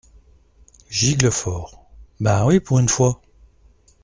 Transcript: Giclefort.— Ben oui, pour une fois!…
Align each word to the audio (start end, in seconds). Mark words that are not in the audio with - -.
Giclefort.— 0.89 1.79
Ben 2.19 2.43
oui, 2.47 2.59
pour 2.59 2.79
une 2.79 2.89
fois!… 2.89 3.21